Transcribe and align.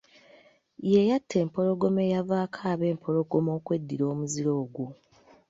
Ye 0.91 1.01
yatta 1.09 1.35
empologoma 1.43 1.99
eyavaako 2.07 2.59
abempologoma 2.73 3.49
okweddira 3.57 4.03
omuziro 4.11 4.51
ogwo. 4.61 4.85